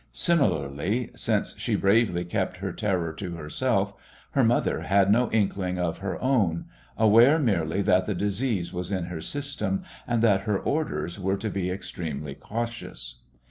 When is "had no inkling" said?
4.81-5.77